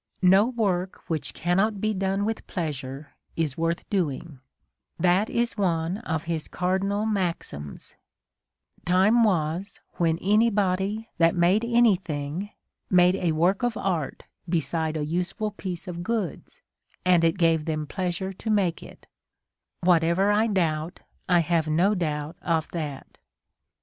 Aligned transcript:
No 0.23 0.47
work 0.47 1.03
which 1.11 1.31
cannot 1.31 1.79
be 1.79 1.93
done 1.93 2.25
with 2.25 2.47
pleasure 2.47 3.13
is 3.35 3.55
worth 3.55 3.87
doing:" 3.91 4.39
that 5.07 5.29
is 5.29 5.57
one 5.59 5.99
of 5.99 6.23
his 6.23 6.47
cardinal 6.47 7.05
maxims: 7.05 7.93
Time 8.83 9.21
was 9.23 9.79
when 9.97 10.17
any 10.17 10.49
body 10.49 11.11
that 11.19 11.35
made 11.35 11.63
anything, 11.63 12.49
made 12.89 13.15
a 13.15 13.33
work 13.33 13.61
of 13.61 13.77
art 13.77 14.23
beside 14.49 14.97
a 14.97 15.05
useful 15.05 15.51
piece 15.51 15.87
of 15.87 16.01
goods, 16.01 16.63
and 17.05 17.23
it 17.23 17.37
gave 17.37 17.65
them 17.65 17.85
pleasure 17.85 18.33
to 18.33 18.49
make 18.49 18.81
it: 18.81 19.05
whatever 19.81 20.31
I 20.31 20.47
doubt, 20.47 21.01
I 21.29 21.41
have 21.41 21.67
no 21.67 21.93
doubt 21.93 22.37
of 22.41 22.67
that." 22.71 23.19